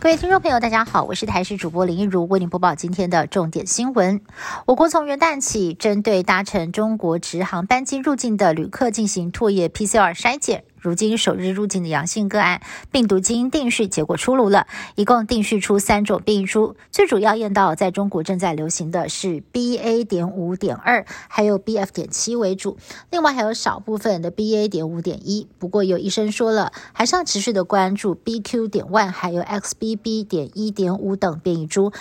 [0.00, 4.20] 各位听众朋友，大家好，我是台视主播林一如，为您播报今天的重点新闻。
[4.64, 10.62] 我国从元旦起，针对搭乘中国直航班机入境的旅客进行唾液 PCR 筛检。
[10.80, 12.60] 如今首日入境的阳性个案，
[12.90, 20.04] 病毒基因定序结果出炉了，一共定序出三种变异株，最主要验到在中国正在流行的是 BA.
[20.04, 21.90] 点五点二，还有 BF.
[21.90, 22.76] 点七为主，
[23.10, 24.68] 另外还有少部分的 BA.
[24.68, 25.48] 点五点一。
[25.58, 28.68] 不过有医生说了，还是要持续的关注 BQ.
[28.68, 30.24] 点 one 还有 XBB.
[30.24, 31.92] 点一点五等变异株。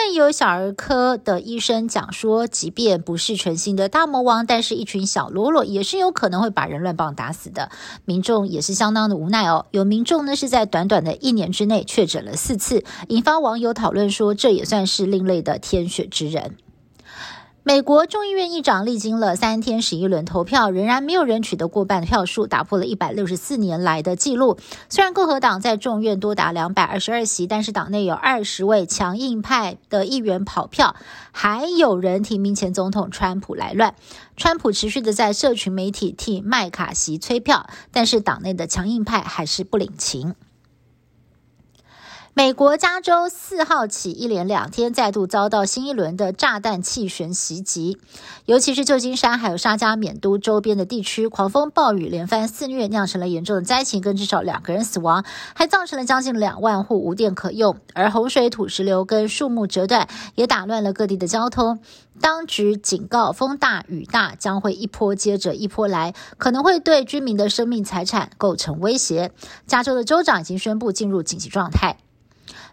[0.00, 7.72] 更有小儿科的医生讲说，即便不是全新的大魔王，但是一群小喽啰也是有可能会把人乱棒打死的。
[8.04, 9.66] 民众也是相当的无奈哦。
[9.72, 16.54] 有民众呢是在短短的一年之内确诊了四次，引发网友讨论说，这也算是另类的天选之人。
[17.68, 24.56] 美国众议院议长历经了三天十一轮投票，仍然没有人取得过半票数，打破了一百六十四年来的纪录。
[24.88, 30.96] 虽然共和党在众院多达两百二十二席，但是党内有二十位强硬派的议员跑票，
[31.30, 33.94] 还有人提名前总统川普来乱。
[34.38, 40.34] 川普持续的在社群媒体替麦卡锡催票，但是党内的强硬派还是不领情。
[42.34, 47.98] 美国加州四号起一连两天再度遭到新一轮的炸弹气旋袭击，
[48.44, 57.76] 尤其是旧金山还有沙加缅都周边的地区，狂风暴雨连番肆虐，酿成了严重的灾情，跟至少两个人死亡，还造成了将近两万户无电可用。
[57.92, 61.80] 而洪水、土石流跟树木折断，也打乱了各地的交通。
[62.20, 69.32] 当局警告，风大雨大将会一波接着一波来，可能会对居民的生命财产构成威胁。
[69.66, 71.96] 加州的州长已经宣布进入紧急状态。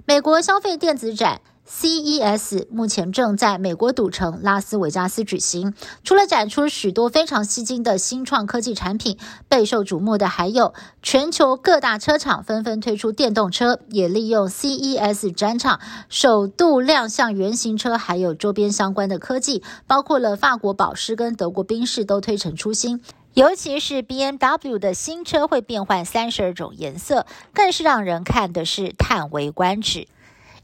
[0.07, 5.73] 美国消费电子展 CES 目前正在美国赌城拉斯维加斯举行。
[6.03, 9.17] 除了展出许多非常吸睛的新创科技产品，
[9.49, 23.01] 备受瞩目的还有全球各大车厂纷纷推出电动车，也利用 CES 展场首度亮相原型车，还有周边相关的科技，包括了法国保时跟德国宾士都推陈出新。
[23.35, 30.07] 尤其是 B M W 的新车会变换三十二种颜色，更是让人看的是叹为观止。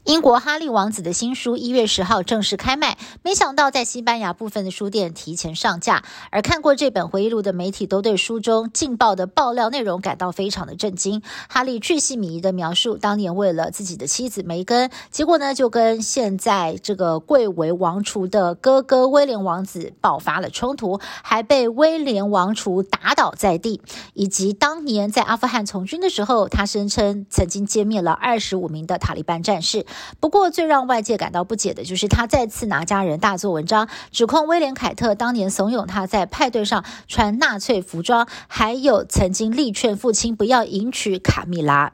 [0.04, 6.02] 英国哈利王子的新书一月十号正式开卖，没想到在西班牙部分的书店提前上架。
[6.32, 11.22] 而看过这本回忆录的媒体都对书中劲爆的爆料内容感到非常的震惊。
[11.48, 23.80] 哈利巨细靡遗的描述当年为了自己的妻子梅根，结果呢就跟现在这个贵为王储的哥哥威廉王子爆发了冲突，还被威廉王储打倒在地。
[24.14, 29.86] 以及当年在阿富汗从军的时候，他声称曾经歼灭了二十五名的塔利班战士。
[30.20, 41.92] 不过，最让外界感到不解的就是，他再次拿家人大做文章，指控威廉凯特当年怂恿他在派对上穿纳粹服装，还有曾经力劝父亲不要迎娶卡米拉。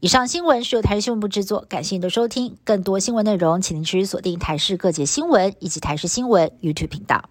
[0.00, 2.56] 以上新闻是由台视新闻部制作，感谢您的收听。
[2.64, 7.28] 更多新闻内容，请您持续锁定台视各界新闻以及台视新闻 YouTube 频道。